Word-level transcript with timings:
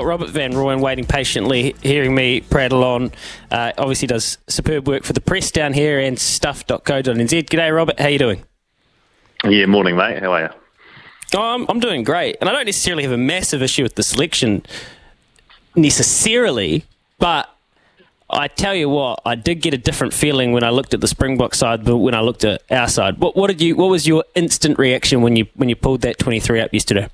Got 0.00 0.06
Robert 0.06 0.30
Van 0.30 0.52
Royen 0.52 0.80
waiting 0.80 1.04
patiently, 1.04 1.76
hearing 1.82 2.14
me 2.14 2.40
prattle 2.40 2.84
on. 2.84 3.12
Uh, 3.50 3.72
obviously, 3.76 4.08
does 4.08 4.38
superb 4.48 4.88
work 4.88 5.04
for 5.04 5.12
the 5.12 5.20
press 5.20 5.50
down 5.50 5.74
here 5.74 6.00
and 6.00 6.18
stuff.co.nz. 6.18 7.02
G'day, 7.04 7.76
Robert. 7.76 8.00
How 8.00 8.08
you 8.08 8.18
doing? 8.18 8.42
Yeah, 9.44 9.66
morning, 9.66 9.96
mate. 9.96 10.22
How 10.22 10.32
are 10.32 10.40
you? 10.40 10.48
Oh, 11.34 11.42
I'm, 11.42 11.66
I'm 11.68 11.80
doing 11.80 12.02
great, 12.02 12.38
and 12.40 12.48
I 12.48 12.52
don't 12.54 12.64
necessarily 12.64 13.02
have 13.02 13.12
a 13.12 13.18
massive 13.18 13.62
issue 13.62 13.82
with 13.82 13.96
the 13.96 14.02
selection 14.02 14.64
necessarily, 15.76 16.86
but 17.18 17.54
I 18.30 18.48
tell 18.48 18.74
you 18.74 18.88
what, 18.88 19.20
I 19.26 19.34
did 19.34 19.56
get 19.56 19.74
a 19.74 19.78
different 19.78 20.14
feeling 20.14 20.52
when 20.52 20.64
I 20.64 20.70
looked 20.70 20.94
at 20.94 21.02
the 21.02 21.08
Springbok 21.08 21.54
side 21.54 21.84
but 21.84 21.98
when 21.98 22.14
I 22.14 22.22
looked 22.22 22.44
at 22.44 22.62
our 22.70 22.88
side. 22.88 23.18
What, 23.18 23.36
what 23.36 23.48
did 23.48 23.60
you? 23.60 23.76
What 23.76 23.90
was 23.90 24.08
your 24.08 24.24
instant 24.34 24.78
reaction 24.78 25.20
when 25.20 25.36
you 25.36 25.46
when 25.56 25.68
you 25.68 25.76
pulled 25.76 26.00
that 26.00 26.18
23 26.18 26.58
up 26.62 26.72
yesterday? 26.72 27.06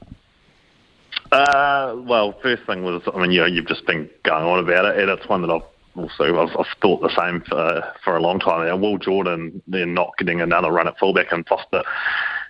Uh, 1.33 1.97
well, 1.99 2.35
first 2.43 2.65
thing 2.67 2.85
was, 2.85 3.03
I 3.13 3.21
mean, 3.21 3.31
you 3.31 3.41
know, 3.41 3.47
you've 3.47 3.67
just 3.67 3.87
been 3.87 4.09
going 4.23 4.45
on 4.45 4.59
about 4.59 4.85
it, 4.85 4.99
and 4.99 5.11
it's 5.11 5.29
one 5.29 5.43
that 5.43 5.51
I've 5.51 5.63
also 5.97 6.41
I've, 6.41 6.57
I've 6.57 6.67
thought 6.81 7.01
the 7.01 7.15
same 7.17 7.41
for 7.49 7.83
for 8.05 8.17
a 8.17 8.21
long 8.21 8.39
time. 8.39 8.67
Now, 8.67 8.77
Will 8.77 8.99
Jordan 8.99 9.63
then 9.67 9.95
not 9.95 10.13
getting 10.19 10.41
another 10.41 10.71
run 10.71 10.89
at 10.89 10.99
fullback, 10.99 11.33
and 11.33 11.47
Foster 11.47 11.83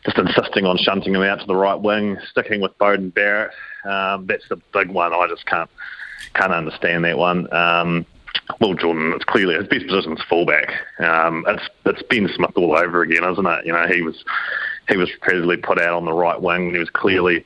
just 0.04 0.18
insisting 0.18 0.66
on 0.66 0.78
shunting 0.78 1.14
him 1.14 1.22
out 1.22 1.40
to 1.40 1.46
the 1.46 1.56
right 1.56 1.80
wing, 1.80 2.16
sticking 2.30 2.60
with 2.60 2.76
Beauden 2.78 3.12
Barrett. 3.12 3.52
Um, 3.84 4.26
that's 4.26 4.48
the 4.48 4.60
big 4.72 4.90
one. 4.90 5.12
I 5.12 5.26
just 5.28 5.46
can't 5.46 5.70
can't 6.34 6.52
understand 6.52 7.04
that 7.04 7.18
one. 7.18 7.52
Um, 7.52 8.06
Will 8.60 8.74
Jordan, 8.74 9.12
it's 9.14 9.24
clearly 9.24 9.56
his 9.56 9.66
best 9.66 9.86
position 9.86 10.12
is 10.12 10.22
fullback. 10.28 10.72
Um, 10.98 11.44
it's 11.48 11.68
it's 11.84 12.02
Ben 12.02 12.28
Smith 12.34 12.52
all 12.56 12.76
over 12.76 13.02
again, 13.02 13.24
isn't 13.24 13.46
it? 13.46 13.66
You 13.66 13.72
know, 13.72 13.86
he 13.86 14.02
was 14.02 14.24
he 14.88 14.96
was 14.96 15.10
repeatedly 15.12 15.56
put 15.56 15.80
out 15.80 15.94
on 15.94 16.04
the 16.04 16.12
right 16.12 16.40
wing. 16.40 16.72
He 16.72 16.78
was 16.78 16.90
clearly 16.90 17.44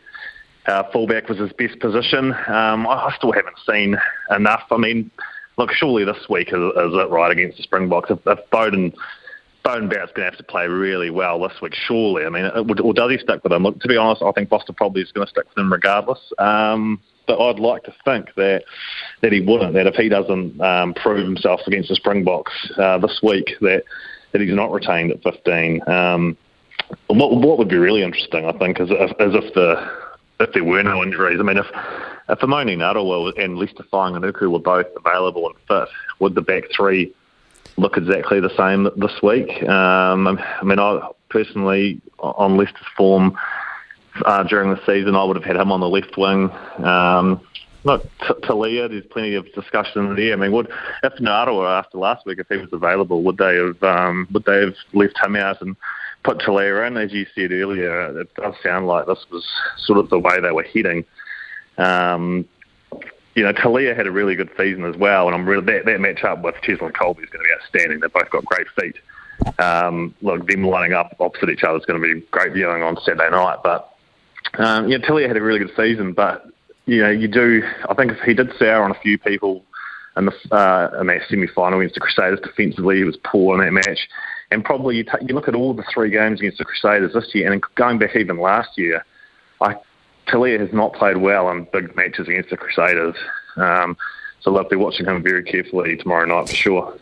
uh, 0.67 0.85
fullback 0.93 1.29
was 1.29 1.39
his 1.39 1.53
best 1.53 1.79
position. 1.81 2.35
Um, 2.49 2.87
I, 2.87 3.13
still 3.17 3.33
haven't 3.33 3.57
seen 3.69 3.97
enough. 4.31 4.65
I 4.71 4.77
mean, 4.77 5.11
look, 5.57 5.73
surely 5.73 6.05
this 6.05 6.29
week 6.29 6.49
is, 6.49 6.55
is 6.55 6.95
it 6.95 7.11
right 7.11 7.31
against 7.31 7.57
the 7.57 7.63
Springboks. 7.63 8.11
If, 8.11 8.19
if 8.27 8.39
Beauden 8.51 8.95
Beauden 9.65 9.91
Barrett's 9.91 10.13
going 10.13 10.25
to 10.25 10.31
have 10.31 10.39
to 10.39 10.45
play 10.45 10.67
really 10.67 11.11
well 11.11 11.39
this 11.41 11.61
week, 11.61 11.75
surely. 11.75 12.25
I 12.25 12.31
mean, 12.31 12.45
it, 12.47 12.81
or 12.81 12.95
does 12.95 13.11
he 13.11 13.19
stick 13.19 13.43
with 13.43 13.53
him? 13.53 13.63
Look, 13.63 13.81
to 13.81 13.89
be 13.89 13.97
honest, 13.97 14.23
I 14.23 14.33
think 14.33 14.49
Foster 14.49 14.73
probably 14.73 15.03
is 15.03 15.13
going 15.13 15.27
to 15.27 15.31
stick 15.31 15.45
with 15.49 15.59
him 15.59 15.71
regardless. 15.71 16.19
Um, 16.39 17.01
but 17.27 17.39
I'd 17.39 17.61
like 17.61 17.85
to 17.85 17.95
think 18.05 18.35
that 18.37 18.65
that 19.21 19.33
he 19.33 19.41
wouldn't. 19.41 19.75
That 19.75 19.87
if 19.87 19.95
he 19.95 20.09
doesn't 20.09 20.61
um, 20.61 20.95
prove 20.95 21.25
himself 21.25 21.61
against 21.67 21.89
the 21.89 21.97
Springboks 21.97 22.53
uh, 22.79 22.99
this 22.99 23.21
week, 23.23 23.51
that 23.61 23.85
that 24.33 24.41
he's 24.41 24.55
not 24.55 24.71
retained 24.71 25.11
at 25.11 25.23
15. 25.23 25.89
Um, 25.89 26.37
what, 27.09 27.37
what 27.37 27.59
would 27.59 27.69
be 27.69 27.77
really 27.77 28.03
interesting, 28.03 28.47
I 28.47 28.53
think, 28.59 28.81
is 28.81 28.89
if, 28.91 29.11
is 29.11 29.35
if 29.35 29.55
the 29.55 29.91
if 30.41 30.53
there 30.53 30.65
were 30.65 30.83
no 30.83 31.03
injuries. 31.03 31.39
I 31.41 31.43
mean, 31.43 31.59
if 31.59 31.67
if 32.29 32.39
Amoni 32.41 32.77
Narawa 32.77 33.33
and 33.43 33.59
Leicester 33.59 33.85
Fainga'anuku 33.93 34.51
were 34.51 34.59
both 34.59 34.87
available 34.97 35.49
and 35.49 35.57
fit, 35.67 35.89
would 36.21 36.35
the 36.35 36.43
back 36.43 36.65
three 36.75 37.13
look 37.77 37.97
exactly 37.97 38.41
the 38.41 38.55
same 38.57 38.89
this 38.97 39.23
week? 39.23 39.63
Um, 39.69 40.27
I 40.29 40.63
mean, 40.63 40.79
I 40.79 41.09
personally 41.29 42.01
on 42.19 42.57
Leicester's 42.57 42.87
form 42.97 43.37
uh, 44.25 44.43
during 44.45 44.71
the 44.71 44.81
season, 44.87 45.15
I 45.15 45.25
would 45.25 45.37
have 45.37 45.45
had 45.45 45.57
him 45.57 45.73
on 45.73 45.81
the 45.81 45.89
left 45.89 46.17
wing. 46.17 46.51
Um, 46.85 47.41
look, 47.85 48.05
Telea, 48.21 48.89
there's 48.89 49.07
plenty 49.07 49.35
of 49.35 49.53
discussion 49.53 50.15
there. 50.15 50.33
I 50.33 50.37
mean, 50.37 50.53
would 50.53 50.71
if 51.03 51.15
Narawa 51.15 51.79
after 51.79 51.99
last 51.99 52.27
week, 52.27 52.39
if 52.39 52.49
he 52.49 52.57
was 52.57 52.73
available, 52.73 53.23
would 53.23 53.39
they 53.39 53.57
have 53.57 53.83
um, 53.83 54.29
would 54.33 54.45
they 54.45 54.61
have 54.61 54.75
left 54.93 55.19
him 55.23 55.37
out 55.37 55.61
and 55.63 55.77
put 56.23 56.39
Telea 56.39 56.87
in? 56.87 56.97
As 56.97 57.13
you 57.13 57.27
said 57.35 57.53
earlier, 57.53 58.21
it 58.21 58.35
does 58.35 58.55
sound 58.63 58.87
like 58.87 59.07
this 59.07 59.25
was 59.31 59.47
sort 59.79 59.99
of 59.99 60.11
the 60.11 60.19
way 60.19 60.41
they 60.41 60.53
were 60.53 60.63
heading. 60.63 61.05
Um, 61.79 62.47
you 63.35 63.45
know, 63.45 63.53
Telea 63.53 63.97
had 63.97 64.07
a 64.07 64.11
really 64.11 64.35
good 64.35 64.51
season 64.57 64.85
as 64.85 64.97
well, 64.97 65.27
and 65.27 65.35
I'm 65.35 65.49
really 65.49 65.65
that, 65.67 65.87
that 65.87 66.01
match 66.01 66.25
up 66.25 66.43
with 66.43 66.57
Cheslin 66.63 66.93
Kolbe 66.93 67.23
is 67.23 67.31
going 67.31 67.45
to 67.45 67.49
be 67.49 67.55
outstanding. 67.55 68.01
They've 68.01 68.13
both 68.13 68.31
got 68.31 68.45
great 68.45 68.67
feet. 68.79 68.97
Um, 69.59 70.15
look, 70.21 70.47
them 70.47 70.65
lining 70.65 70.93
up 70.93 71.17
opposite 71.21 71.49
each 71.49 71.65
other 71.65 71.79
is 71.79 71.87
going 71.87 72.01
to 72.01 72.15
be 72.15 72.21
great 72.31 72.53
viewing 72.53 72.83
on 72.83 72.97
Saturday 73.03 73.31
night. 73.31 73.59
But 73.63 73.95
um, 74.59 74.89
yeah, 74.89 74.99
Telea 74.99 75.29
had 75.29 75.37
a 75.37 75.43
really 75.43 75.61
good 75.61 75.73
season, 75.77 76.13
but 76.13 76.47
you 76.87 77.01
know, 77.01 77.11
you 77.11 77.29
do. 77.29 77.63
I 77.89 77.95
think 77.95 78.13
he 78.25 78.35
did 78.35 78.53
sour 78.59 78.83
on 78.83 78.91
a 78.91 79.01
few 79.01 79.17
people 79.17 79.65
in 80.17 80.27
the 80.27 80.33
uh, 80.55 81.01
in 81.01 81.07
that 81.07 81.23
semi 81.29 81.47
final 81.47 81.79
against 81.81 81.95
the 81.95 82.01
Crusaders 82.01 82.41
defensively. 82.41 82.97
He 82.97 83.05
was 83.05 83.17
poor 83.25 83.55
in 83.55 83.65
that 83.65 83.73
match, 83.73 84.09
and 84.51 84.65
probably 84.65 84.97
you, 84.97 85.05
t- 85.05 85.27
you 85.27 85.35
look 85.35 85.49
at 85.49 85.55
all 85.55 85.75
the 85.75 85.85
three 85.93 86.11
games 86.11 86.41
against 86.41 86.59
the 86.59 86.65
Crusaders 86.65 87.13
this 87.13 87.35
year, 87.35 87.53
and 87.53 87.63
going 87.77 87.99
back 87.99 88.17
even 88.17 88.39
last 88.39 88.77
year, 88.77 89.05
I 89.61 89.77
Telea 90.29 90.61
has 90.61 90.73
not 90.73 90.93
played 90.93 91.17
well 91.17 91.51
in 91.51 91.67
big 91.73 91.95
matches 91.97 92.29
against 92.29 92.51
the 92.51 92.57
Crusaders. 92.57 93.17
Um, 93.57 93.97
so 94.41 94.57
I'll 94.57 94.69
be 94.69 94.77
watching 94.77 95.07
him 95.07 95.23
very 95.23 95.43
carefully 95.43 95.97
tomorrow 95.97 96.25
night 96.25 96.49
for 96.49 96.55
sure. 96.55 96.99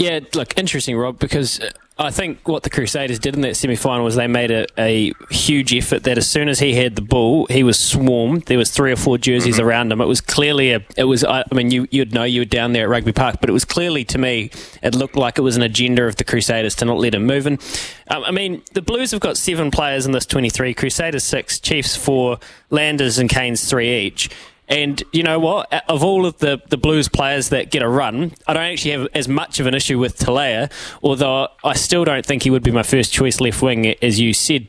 Yeah, 0.00 0.20
look, 0.34 0.58
interesting, 0.58 0.96
Rob, 0.96 1.18
because 1.18 1.60
I 2.00 2.10
think 2.10 2.48
what 2.48 2.62
the 2.62 2.70
Crusaders 2.70 3.18
did 3.18 3.34
in 3.34 3.42
that 3.42 3.54
semi 3.54 3.76
final 3.76 4.06
was 4.06 4.16
they 4.16 4.26
made 4.26 4.50
a, 4.50 4.66
a, 4.78 5.12
huge 5.30 5.74
effort 5.74 6.04
that 6.04 6.16
as 6.16 6.26
soon 6.26 6.48
as 6.48 6.58
he 6.58 6.72
had 6.72 6.96
the 6.96 7.02
ball, 7.02 7.44
he 7.50 7.62
was 7.62 7.78
swarmed. 7.78 8.46
There 8.46 8.56
was 8.56 8.70
three 8.70 8.90
or 8.90 8.96
four 8.96 9.18
jerseys 9.18 9.58
mm-hmm. 9.58 9.66
around 9.66 9.92
him. 9.92 10.00
It 10.00 10.06
was 10.06 10.22
clearly 10.22 10.72
a. 10.72 10.82
It 10.96 11.04
was. 11.04 11.24
I 11.24 11.44
mean, 11.52 11.70
you 11.70 11.86
you'd 11.90 12.14
know 12.14 12.24
you 12.24 12.40
were 12.40 12.46
down 12.46 12.72
there 12.72 12.84
at 12.84 12.88
Rugby 12.88 13.12
Park, 13.12 13.36
but 13.42 13.50
it 13.50 13.52
was 13.52 13.66
clearly 13.66 14.02
to 14.06 14.16
me, 14.16 14.50
it 14.82 14.94
looked 14.94 15.14
like 15.14 15.36
it 15.36 15.42
was 15.42 15.58
an 15.58 15.62
agenda 15.62 16.04
of 16.04 16.16
the 16.16 16.24
Crusaders 16.24 16.74
to 16.76 16.86
not 16.86 16.96
let 16.96 17.14
him 17.14 17.26
move. 17.26 17.46
And 17.46 17.60
um, 18.08 18.24
I 18.24 18.30
mean, 18.30 18.62
the 18.72 18.80
Blues 18.80 19.10
have 19.10 19.20
got 19.20 19.36
seven 19.36 19.70
players 19.70 20.06
in 20.06 20.12
this 20.12 20.24
twenty 20.24 20.48
three. 20.48 20.72
Crusaders 20.72 21.24
six, 21.24 21.60
Chiefs 21.60 21.96
four, 21.96 22.38
Landers 22.70 23.18
and 23.18 23.28
Canes 23.28 23.68
three 23.68 24.06
each. 24.06 24.30
And 24.70 25.02
you 25.12 25.24
know 25.24 25.40
what? 25.40 25.70
Of 25.88 26.04
all 26.04 26.24
of 26.24 26.38
the, 26.38 26.62
the 26.68 26.76
Blues 26.76 27.08
players 27.08 27.48
that 27.48 27.70
get 27.70 27.82
a 27.82 27.88
run, 27.88 28.32
I 28.46 28.54
don't 28.54 28.62
actually 28.62 28.92
have 28.92 29.08
as 29.14 29.26
much 29.28 29.58
of 29.58 29.66
an 29.66 29.74
issue 29.74 29.98
with 29.98 30.16
Telea, 30.16 30.70
although 31.02 31.48
I 31.64 31.74
still 31.74 32.04
don't 32.04 32.24
think 32.24 32.44
he 32.44 32.50
would 32.50 32.62
be 32.62 32.70
my 32.70 32.84
first 32.84 33.12
choice 33.12 33.40
left 33.40 33.60
wing, 33.60 33.86
as 34.00 34.20
you 34.20 34.32
said. 34.32 34.68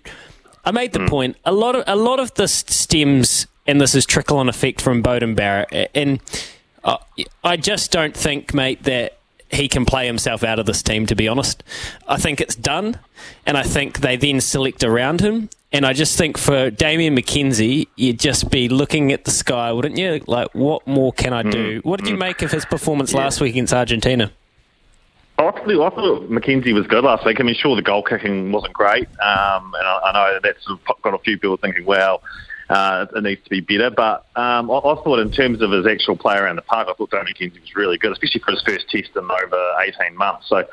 I 0.65 0.71
made 0.71 0.93
the 0.93 0.99
mm. 0.99 1.09
point. 1.09 1.37
A 1.45 1.51
lot 1.51 1.75
of 1.75 1.83
a 1.87 1.95
lot 1.95 2.19
of 2.19 2.33
this 2.33 2.65
stems, 2.67 3.45
and 3.67 3.79
this 3.79 3.93
is 3.93 4.05
trickle 4.05 4.37
on 4.39 4.49
effect 4.49 4.81
from 4.81 5.03
Beauden 5.03 5.35
Barrett, 5.35 5.91
and 5.93 6.19
I 7.43 7.57
just 7.57 7.91
don't 7.91 8.15
think, 8.15 8.53
mate, 8.53 8.83
that 8.83 9.17
he 9.49 9.67
can 9.67 9.85
play 9.85 10.05
himself 10.05 10.43
out 10.43 10.59
of 10.59 10.65
this 10.65 10.81
team, 10.81 11.05
to 11.07 11.15
be 11.15 11.27
honest. 11.27 11.63
I 12.07 12.17
think 12.17 12.41
it's 12.41 12.55
done, 12.55 12.99
and 13.45 13.57
I 13.57 13.63
think 13.63 13.99
they 13.99 14.15
then 14.15 14.41
select 14.41 14.83
around 14.83 15.21
him. 15.21 15.49
And 15.73 15.85
I 15.85 15.93
just 15.93 16.17
think 16.17 16.37
for 16.37 16.69
Damian 16.69 17.15
McKenzie, 17.15 17.87
you'd 17.95 18.19
just 18.19 18.51
be 18.51 18.67
looking 18.67 19.13
at 19.13 19.23
the 19.23 19.31
sky, 19.31 19.71
wouldn't 19.71 19.97
you? 19.97 20.21
Like, 20.27 20.49
what 20.53 20.85
more 20.85 21.13
can 21.13 21.31
I 21.31 21.43
do? 21.43 21.81
Mm, 21.81 21.85
what 21.85 21.99
did 21.99 22.09
you 22.09 22.15
mm. 22.15 22.19
make 22.19 22.41
of 22.41 22.51
his 22.51 22.65
performance 22.65 23.13
yeah. 23.13 23.19
last 23.19 23.39
week 23.39 23.53
against 23.53 23.73
Argentina? 23.73 24.33
I 25.37 25.51
thought, 25.51 25.61
I 25.61 25.89
thought 25.95 26.29
McKenzie 26.29 26.73
was 26.73 26.85
good 26.87 27.05
last 27.05 27.25
week. 27.25 27.39
I 27.39 27.43
mean, 27.43 27.55
sure, 27.55 27.75
the 27.75 27.81
goal 27.81 28.03
kicking 28.03 28.51
wasn't 28.51 28.73
great, 28.73 29.07
um, 29.19 29.73
and 29.73 29.87
I, 29.87 29.99
I 30.05 30.11
know 30.13 30.39
that's 30.43 30.67
got 31.01 31.13
a 31.13 31.19
few 31.19 31.39
people 31.39 31.57
thinking, 31.57 31.85
well, 31.85 32.21
uh, 32.69 33.05
it 33.15 33.23
needs 33.23 33.43
to 33.43 33.49
be 33.49 33.61
better. 33.61 33.89
But 33.89 34.25
um, 34.35 34.69
I, 34.69 34.75
I, 34.75 34.95
thought, 35.03 35.19
in 35.19 35.31
terms 35.31 35.61
of 35.61 35.71
his 35.71 35.87
actual 35.87 36.15
play 36.15 36.37
around 36.37 36.57
the 36.57 36.61
park, 36.61 36.87
I 36.89 36.93
thought 36.93 37.11
Damian 37.11 37.33
McKenzie 37.33 37.61
was 37.61 37.75
really 37.75 37.97
good, 37.97 38.11
especially 38.11 38.41
for 38.41 38.51
his 38.51 38.61
first 38.61 38.89
test 38.89 39.09
in 39.15 39.23
over 39.23 39.71
18 39.79 40.15
months. 40.15 40.47
So 40.47 40.63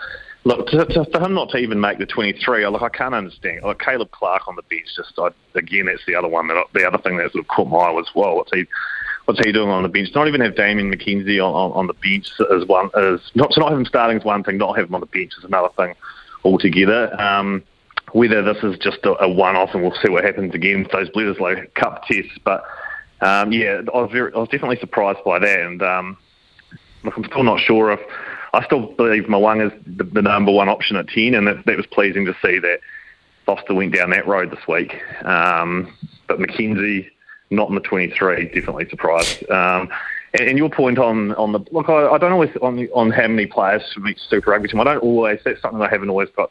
Look, 0.48 0.68
to, 0.68 0.86
to, 0.86 1.04
for 1.04 1.20
him 1.20 1.34
not 1.34 1.50
to 1.50 1.58
even 1.58 1.78
make 1.78 1.98
the 1.98 2.06
23, 2.06 2.66
look, 2.68 2.80
I 2.80 2.88
can't 2.88 3.14
understand. 3.14 3.64
Like 3.64 3.80
Caleb 3.80 4.10
Clarke 4.12 4.48
on 4.48 4.56
the 4.56 4.62
bench, 4.62 4.86
just 4.96 5.12
I, 5.18 5.28
again, 5.54 5.84
that's 5.84 6.06
the 6.06 6.14
other 6.14 6.26
one 6.26 6.48
that 6.48 6.64
the 6.72 6.86
other 6.86 6.96
thing 6.96 7.18
that 7.18 7.32
sort 7.32 7.44
of 7.44 7.48
caught 7.48 7.68
my 7.68 7.76
eye 7.76 7.90
was 7.90 8.08
well. 8.14 8.34
What's 8.36 8.50
he, 8.54 8.64
what's 9.26 9.44
he 9.44 9.52
doing 9.52 9.68
on 9.68 9.82
the 9.82 9.90
bench? 9.90 10.08
Not 10.14 10.26
even 10.26 10.40
have 10.40 10.56
Damian 10.56 10.90
McKenzie 10.90 11.36
on, 11.38 11.52
on, 11.52 11.72
on 11.72 11.86
the 11.86 11.92
bench 11.92 12.32
is 12.50 12.66
one 12.66 12.88
is 12.96 13.20
not 13.34 13.50
to 13.50 13.60
not 13.60 13.72
have 13.72 13.78
him 13.78 13.84
starting 13.84 14.16
is 14.16 14.24
one 14.24 14.42
thing. 14.42 14.56
Not 14.56 14.78
have 14.78 14.88
him 14.88 14.94
on 14.94 15.02
the 15.02 15.06
bench 15.06 15.34
is 15.36 15.44
another 15.44 15.68
thing 15.76 15.94
altogether. 16.42 17.14
Um, 17.20 17.62
whether 18.12 18.42
this 18.42 18.64
is 18.64 18.78
just 18.78 19.04
a, 19.04 19.22
a 19.22 19.28
one-off 19.28 19.74
and 19.74 19.82
we'll 19.82 20.00
see 20.02 20.08
what 20.08 20.24
happens 20.24 20.54
again 20.54 20.84
with 20.84 20.92
those 20.92 21.10
Bledisloe 21.10 21.74
Cup 21.74 22.06
tests, 22.06 22.38
but 22.42 22.64
um, 23.20 23.52
yeah, 23.52 23.82
I 23.92 23.98
was 23.98 24.08
very, 24.10 24.32
I 24.32 24.38
was 24.38 24.48
definitely 24.48 24.78
surprised 24.78 25.18
by 25.26 25.40
that, 25.40 25.60
and 25.60 25.82
um, 25.82 26.16
look, 27.04 27.18
I'm 27.18 27.24
still 27.24 27.42
not 27.42 27.60
sure 27.60 27.92
if 27.92 28.00
I 28.52 28.64
still 28.64 28.92
believe 28.94 29.28
Mo'unga 29.28 29.66
is 29.66 29.72
the, 29.86 30.04
the, 30.04 30.22
number 30.22 30.52
one 30.52 30.68
option 30.68 30.96
at 30.96 31.08
10, 31.08 31.34
and 31.34 31.46
that, 31.46 31.76
was 31.76 31.86
pleasing 31.86 32.24
to 32.26 32.34
see 32.42 32.58
that 32.58 32.80
Foster 33.44 33.74
went 33.74 33.94
down 33.94 34.10
that 34.10 34.26
road 34.26 34.50
this 34.50 34.66
week. 34.66 34.94
Um, 35.24 35.92
but 36.26 36.38
McKenzie, 36.38 37.08
not 37.50 37.68
in 37.68 37.74
the 37.74 37.80
23, 37.80 38.46
definitely 38.46 38.88
surprised. 38.88 39.48
Um, 39.50 39.88
and, 40.34 40.48
and 40.48 40.58
your 40.58 40.70
point 40.70 40.98
on 40.98 41.34
on 41.34 41.52
the 41.52 41.60
look, 41.72 41.88
I, 41.88 42.08
I 42.08 42.18
don't 42.18 42.32
always 42.32 42.50
on 42.60 42.86
on 42.94 43.10
how 43.10 43.28
many 43.28 43.46
players 43.46 43.82
should 43.92 44.04
be 44.04 44.14
Super 44.28 44.50
Rugby 44.50 44.68
team. 44.68 44.80
I 44.80 44.84
don't 44.84 45.02
always. 45.02 45.40
That's 45.44 45.60
something 45.62 45.80
I 45.80 45.88
haven't 45.88 46.10
always 46.10 46.28
got 46.36 46.50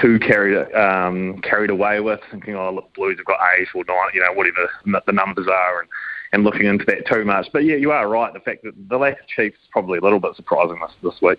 too 0.00 0.18
carried 0.18 0.72
um, 0.74 1.40
carried 1.40 1.70
away 1.70 2.00
with, 2.00 2.20
thinking, 2.30 2.54
oh, 2.54 2.72
look, 2.72 2.92
Blues 2.94 3.16
have 3.16 3.26
got 3.26 3.38
eight 3.58 3.68
or 3.74 3.84
nine, 3.88 4.10
you 4.12 4.20
know, 4.20 4.32
whatever 4.32 4.68
the 5.06 5.12
numbers 5.12 5.46
are, 5.48 5.80
and, 5.80 5.88
and 6.36 6.44
looking 6.44 6.66
into 6.66 6.84
that 6.84 7.06
too 7.06 7.24
much. 7.24 7.48
But 7.52 7.64
yeah, 7.64 7.76
you 7.76 7.90
are 7.90 8.06
right. 8.06 8.32
The 8.32 8.40
fact 8.40 8.62
that 8.64 8.74
the 8.88 8.98
lack 8.98 9.20
of 9.20 9.26
Chiefs 9.26 9.56
is 9.56 9.68
probably 9.70 9.98
a 9.98 10.02
little 10.02 10.20
bit 10.20 10.36
surprising 10.36 10.78
this 10.80 10.92
this 11.02 11.22
week. 11.22 11.38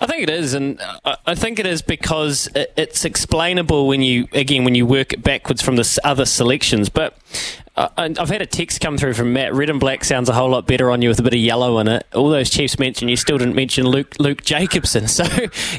I 0.00 0.06
think 0.06 0.24
it 0.24 0.30
is, 0.30 0.54
and 0.54 0.80
I 1.04 1.36
think 1.36 1.60
it 1.60 1.66
is 1.66 1.80
because 1.80 2.48
it's 2.54 3.04
explainable 3.04 3.86
when 3.86 4.02
you 4.02 4.26
again 4.32 4.64
when 4.64 4.74
you 4.74 4.84
work 4.84 5.12
it 5.12 5.22
backwards 5.22 5.62
from 5.62 5.76
the 5.76 6.00
other 6.02 6.24
selections. 6.24 6.88
But 6.88 7.16
uh, 7.76 7.88
I've 7.96 8.28
had 8.28 8.42
a 8.42 8.46
text 8.46 8.80
come 8.80 8.98
through 8.98 9.14
from 9.14 9.32
Matt. 9.32 9.54
Red 9.54 9.70
and 9.70 9.78
black 9.78 10.04
sounds 10.04 10.28
a 10.28 10.32
whole 10.32 10.50
lot 10.50 10.66
better 10.66 10.90
on 10.90 11.02
you 11.02 11.08
with 11.08 11.20
a 11.20 11.22
bit 11.22 11.34
of 11.34 11.38
yellow 11.38 11.78
in 11.78 11.86
it. 11.86 12.04
All 12.14 12.30
those 12.30 12.50
Chiefs 12.50 12.80
mentioned, 12.80 13.10
you 13.10 13.16
still 13.16 13.38
didn't 13.38 13.54
mention 13.54 13.86
Luke 13.86 14.16
Luke 14.18 14.42
Jacobson. 14.42 15.06
So 15.12 15.24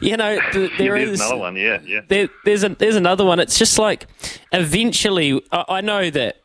you 0.02 0.16
know 0.16 0.40
there 0.54 0.96
yeah, 0.96 1.04
is 1.04 1.20
another 1.20 1.38
one. 1.38 1.56
Yeah, 1.58 1.80
yeah. 1.84 2.02
There, 2.08 2.30
there's 2.46 2.64
a, 2.64 2.70
there's 2.70 2.96
another 2.96 3.26
one. 3.26 3.40
It's 3.40 3.60
just 3.60 3.78
like 3.78 4.06
eventually, 4.52 5.42
I, 5.52 5.66
I 5.68 5.82
know 5.82 6.10
that 6.12 6.43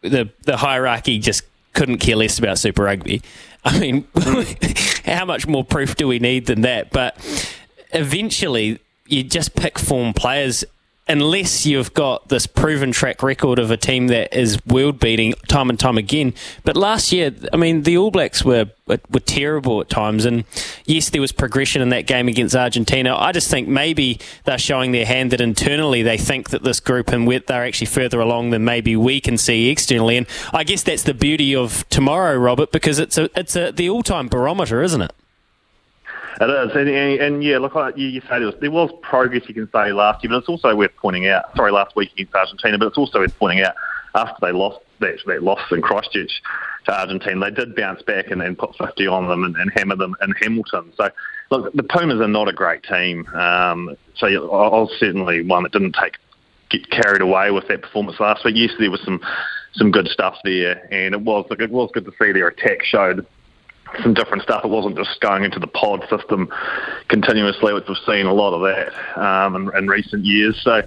the 0.00 0.30
the 0.44 0.56
hierarchy 0.56 1.18
just 1.18 1.42
couldn't 1.72 1.98
care 1.98 2.16
less 2.16 2.38
about 2.38 2.58
Super 2.58 2.84
Rugby. 2.84 3.22
I 3.64 3.78
mean, 3.78 4.06
how 5.04 5.24
much 5.24 5.46
more 5.46 5.64
proof 5.64 5.96
do 5.96 6.08
we 6.08 6.18
need 6.18 6.46
than 6.46 6.62
that? 6.62 6.90
But 6.90 7.16
eventually, 7.92 8.80
you 9.06 9.22
just 9.22 9.54
pick 9.54 9.78
form 9.78 10.12
players 10.12 10.64
unless 11.08 11.64
you've 11.64 11.94
got 11.94 12.28
this 12.28 12.46
proven 12.46 12.92
track 12.92 13.22
record 13.22 13.58
of 13.58 13.70
a 13.70 13.76
team 13.76 14.08
that 14.08 14.34
is 14.36 14.58
world 14.66 15.00
beating 15.00 15.32
time 15.48 15.70
and 15.70 15.80
time 15.80 15.96
again. 15.96 16.34
But 16.64 16.76
last 16.76 17.12
year, 17.12 17.34
I 17.52 17.56
mean, 17.56 17.82
the 17.82 17.96
All 17.96 18.10
Blacks 18.10 18.44
were 18.44 18.66
were 18.86 19.20
terrible 19.20 19.82
at 19.82 19.90
times, 19.90 20.24
and 20.24 20.44
yes, 20.86 21.10
there 21.10 21.20
was 21.20 21.30
progression 21.30 21.82
in 21.82 21.90
that 21.90 22.06
game 22.06 22.26
against 22.26 22.56
Argentina. 22.56 23.14
I 23.14 23.32
just 23.32 23.50
think 23.50 23.68
maybe 23.68 24.18
they're 24.44 24.58
showing 24.58 24.92
their 24.92 25.04
hand 25.04 25.30
that 25.32 25.40
internally 25.42 26.02
they 26.02 26.16
think 26.16 26.50
that 26.50 26.62
this 26.62 26.80
group 26.80 27.08
and 27.08 27.28
they're 27.28 27.64
actually 27.64 27.86
further 27.86 28.20
along 28.20 28.50
than 28.50 28.64
maybe 28.64 28.96
we 28.96 29.20
can 29.20 29.36
see 29.36 29.68
externally. 29.68 30.16
And 30.16 30.26
I 30.52 30.64
guess 30.64 30.82
that's 30.82 31.02
the 31.02 31.14
beauty 31.14 31.54
of 31.54 31.86
tomorrow, 31.90 32.36
Robert, 32.36 32.72
because 32.72 32.98
it's 32.98 33.18
a 33.18 33.28
it's 33.38 33.56
a 33.56 33.72
the 33.72 33.90
all 33.90 34.02
time 34.02 34.28
barometer, 34.28 34.82
isn't 34.82 35.02
it? 35.02 35.12
It 36.40 36.50
is, 36.50 36.76
and, 36.76 36.88
and, 36.88 37.20
and 37.20 37.44
yeah, 37.44 37.58
look, 37.58 37.74
like 37.74 37.96
you, 37.96 38.06
you 38.06 38.20
say 38.22 38.38
there 38.38 38.46
was, 38.46 38.54
there 38.60 38.70
was 38.70 38.90
progress 39.02 39.42
you 39.48 39.54
can 39.54 39.68
say 39.72 39.92
last 39.92 40.22
year, 40.22 40.30
but 40.30 40.38
it's 40.38 40.48
also 40.48 40.76
worth 40.76 40.94
pointing 40.96 41.26
out. 41.26 41.44
Sorry, 41.56 41.72
last 41.72 41.96
week 41.96 42.12
against 42.12 42.34
Argentina, 42.34 42.78
but 42.78 42.86
it's 42.86 42.98
also 42.98 43.18
worth 43.20 43.36
pointing 43.38 43.64
out 43.64 43.74
after 44.14 44.36
they 44.40 44.52
lost 44.52 44.78
that, 45.00 45.18
that 45.26 45.42
loss 45.42 45.60
in 45.70 45.82
Christchurch 45.82 46.30
to 46.86 46.92
Argentina, 46.92 47.40
they 47.40 47.50
did 47.50 47.74
bounce 47.74 48.02
back 48.02 48.30
and, 48.30 48.40
and 48.40 48.56
put 48.56 48.74
50 48.76 49.06
on 49.06 49.28
them 49.28 49.44
and, 49.44 49.56
and 49.56 49.72
hammer 49.74 49.96
them 49.96 50.14
in 50.22 50.32
Hamilton. 50.40 50.92
So, 50.96 51.10
look, 51.50 51.72
the 51.72 51.82
Pumas 51.82 52.20
are 52.20 52.28
not 52.28 52.48
a 52.48 52.52
great 52.52 52.82
team. 52.84 53.26
Um, 53.34 53.96
so 54.16 54.26
I 54.26 54.68
was 54.68 54.90
certainly 54.98 55.42
one 55.42 55.64
that 55.64 55.72
didn't 55.72 55.96
take 56.00 56.18
get 56.70 56.88
carried 56.90 57.22
away 57.22 57.50
with 57.50 57.66
that 57.68 57.82
performance 57.82 58.20
last 58.20 58.44
week. 58.44 58.54
Yes, 58.56 58.70
there 58.78 58.90
was 58.90 59.00
some 59.04 59.20
some 59.72 59.90
good 59.90 60.08
stuff 60.08 60.36
there, 60.44 60.86
and 60.92 61.14
it 61.14 61.20
was 61.20 61.46
it 61.50 61.70
was 61.70 61.90
good 61.92 62.04
to 62.04 62.12
see 62.20 62.32
their 62.32 62.48
attack 62.48 62.82
showed 62.84 63.26
some 64.02 64.14
different 64.14 64.42
stuff. 64.42 64.64
It 64.64 64.68
wasn't 64.68 64.96
just 64.96 65.20
going 65.20 65.44
into 65.44 65.58
the 65.58 65.66
pod 65.66 66.04
system 66.08 66.48
continuously, 67.08 67.72
which 67.72 67.84
we've 67.88 67.96
seen 68.06 68.26
a 68.26 68.32
lot 68.32 68.54
of 68.54 68.62
that 68.62 69.20
um, 69.20 69.56
in, 69.56 69.76
in 69.76 69.88
recent 69.88 70.24
years. 70.24 70.58
So, 70.62 70.82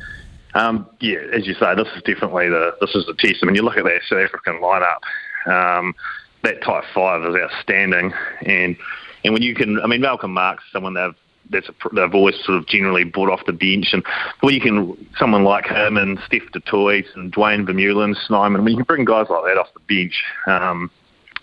um, 0.54 0.88
yeah, 1.00 1.20
as 1.34 1.48
you 1.48 1.54
say, 1.56 1.76
this 1.76 1.88
is 1.96 2.04
definitely 2.04 2.50
the 2.50 2.76
this 2.82 2.96
is 2.96 3.06
the 3.06 3.14
test. 3.14 3.40
I 3.42 3.46
mean, 3.46 3.56
you 3.56 3.64
look 3.64 3.78
at 3.78 3.84
that 3.84 4.02
South 4.08 4.20
African 4.20 4.62
lineup. 4.62 5.02
Um, 5.46 5.96
that 6.44 6.62
tight 6.64 6.84
five 6.94 7.24
is 7.24 7.36
outstanding, 7.36 8.14
and 8.46 8.76
and 9.24 9.34
when 9.34 9.42
you 9.42 9.54
can, 9.56 9.80
I 9.82 9.88
mean, 9.88 10.02
Malcolm 10.02 10.34
Marx, 10.34 10.64
someone 10.72 10.94
they've 10.94 11.16
that's 11.50 11.70
a, 11.70 11.74
they've 11.94 12.14
always 12.14 12.36
sort 12.44 12.58
of 12.58 12.68
generally 12.68 13.04
brought 13.04 13.30
off 13.30 13.46
the 13.46 13.54
bench, 13.54 13.90
and 13.94 14.04
when 14.42 14.54
you 14.54 14.62
can, 14.62 15.08
someone 15.18 15.44
like 15.44 15.66
him 15.66 15.98
and 15.98 16.20
Steph 16.26 16.52
du 16.54 16.60
Toit 16.62 17.06
and 17.16 17.32
Duane 17.32 17.66
Vermeulen, 17.66 18.16
Snyman, 18.28 18.64
when 18.64 18.72
you 18.72 18.78
can 18.78 18.86
bring 18.86 19.06
guys 19.06 19.28
like 19.30 19.44
that 19.46 19.58
off 19.58 19.68
the 19.74 19.80
bench. 19.82 20.24
Um, 20.48 20.90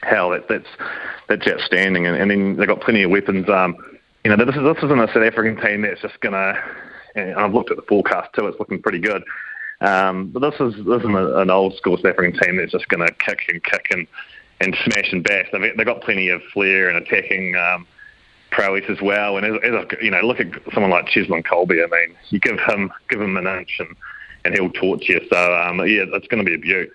hell, 0.02 0.30
that, 0.30 0.48
that's 0.48 0.68
that's 1.28 1.46
outstanding. 1.46 2.06
And, 2.06 2.16
and 2.16 2.30
then 2.30 2.56
they've 2.56 2.68
got 2.68 2.80
plenty 2.80 3.02
of 3.02 3.10
weapons. 3.10 3.48
Um, 3.48 3.76
you 4.24 4.34
know, 4.34 4.44
this 4.44 4.56
is 4.56 4.62
this 4.62 4.82
isn't 4.82 5.00
a 5.00 5.06
South 5.08 5.24
African 5.24 5.60
team 5.60 5.82
that's 5.82 6.00
just 6.00 6.20
gonna. 6.20 6.54
And 7.14 7.34
I've 7.34 7.54
looked 7.54 7.70
at 7.70 7.76
the 7.76 7.82
forecast 7.82 8.34
too; 8.34 8.46
it's 8.46 8.58
looking 8.58 8.82
pretty 8.82 9.00
good. 9.00 9.22
Um, 9.80 10.28
but 10.28 10.40
this 10.40 10.60
is 10.60 10.74
this 10.84 11.00
isn't 11.00 11.16
an 11.16 11.50
old 11.50 11.76
school 11.76 11.96
South 11.96 12.06
African 12.06 12.38
team 12.40 12.56
that's 12.56 12.72
just 12.72 12.88
going 12.88 13.06
to 13.06 13.14
kick 13.14 13.42
and 13.48 13.62
kick 13.62 13.86
and, 13.90 14.06
and 14.60 14.76
smash 14.84 15.12
and 15.12 15.22
bash. 15.22 15.46
They've, 15.52 15.76
they've 15.76 15.86
got 15.86 16.02
plenty 16.02 16.28
of 16.28 16.42
flair 16.52 16.88
and 16.88 16.98
attacking 16.98 17.54
um, 17.54 17.86
prowess 18.50 18.84
as 18.88 19.00
well. 19.00 19.36
And 19.36 19.46
as, 19.46 19.60
as 19.62 19.98
you 20.02 20.10
know, 20.10 20.20
look 20.20 20.40
at 20.40 20.48
someone 20.74 20.90
like 20.90 21.06
Cheslin 21.06 21.44
Kolbe. 21.44 21.82
I 21.82 21.86
mean, 21.86 22.16
you 22.30 22.40
give 22.40 22.58
him 22.58 22.92
give 23.08 23.20
him 23.20 23.36
an 23.36 23.46
inch 23.46 23.76
and, 23.78 23.94
and 24.44 24.54
he'll 24.54 24.70
torch 24.70 25.08
you. 25.08 25.20
So 25.32 25.54
um, 25.54 25.78
yeah, 25.80 26.04
it's 26.12 26.28
going 26.28 26.44
to 26.44 26.48
be 26.48 26.54
a 26.54 26.58
beaut. 26.58 26.90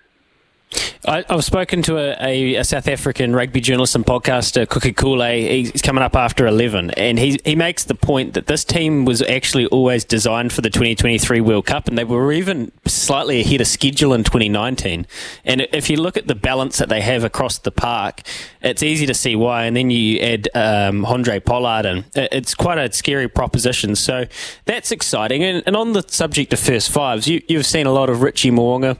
I, 1.06 1.24
have 1.28 1.44
spoken 1.44 1.82
to 1.82 1.98
a, 1.98 2.16
a, 2.26 2.54
a, 2.56 2.64
South 2.64 2.88
African 2.88 3.36
rugby 3.36 3.60
journalist 3.60 3.94
and 3.94 4.06
podcaster, 4.06 4.66
Kuki 4.68 4.92
Kule. 4.92 5.22
He's 5.22 5.82
coming 5.82 6.02
up 6.02 6.16
after 6.16 6.46
11, 6.46 6.92
and 6.92 7.18
he, 7.18 7.38
he 7.44 7.54
makes 7.54 7.84
the 7.84 7.94
point 7.94 8.32
that 8.34 8.46
this 8.46 8.64
team 8.64 9.04
was 9.04 9.20
actually 9.20 9.66
always 9.66 10.04
designed 10.04 10.52
for 10.52 10.62
the 10.62 10.70
2023 10.70 11.42
World 11.42 11.66
Cup, 11.66 11.88
and 11.88 11.98
they 11.98 12.04
were 12.04 12.32
even 12.32 12.72
slightly 12.86 13.40
ahead 13.40 13.60
of 13.60 13.66
schedule 13.66 14.14
in 14.14 14.24
2019. 14.24 15.06
And 15.44 15.68
if 15.72 15.90
you 15.90 15.98
look 15.98 16.16
at 16.16 16.26
the 16.26 16.34
balance 16.34 16.78
that 16.78 16.88
they 16.88 17.02
have 17.02 17.22
across 17.22 17.58
the 17.58 17.70
park, 17.70 18.22
it's 18.62 18.82
easy 18.82 19.04
to 19.04 19.14
see 19.14 19.36
why. 19.36 19.64
And 19.64 19.76
then 19.76 19.90
you 19.90 20.18
add 20.20 20.48
um, 20.54 21.04
Handré 21.04 21.44
Pollard, 21.44 21.84
and 21.84 22.04
it's 22.14 22.54
quite 22.54 22.78
a 22.78 22.90
scary 22.92 23.28
proposition. 23.28 23.94
So 23.94 24.24
that's 24.64 24.90
exciting. 24.90 25.44
And, 25.44 25.62
and 25.66 25.76
on 25.76 25.92
the 25.92 26.02
subject 26.08 26.54
of 26.54 26.60
first 26.60 26.90
fives, 26.90 27.28
you, 27.28 27.42
you've 27.46 27.66
seen 27.66 27.86
a 27.86 27.92
lot 27.92 28.08
of 28.08 28.22
Richie 28.22 28.50
Mo'unga 28.50 28.98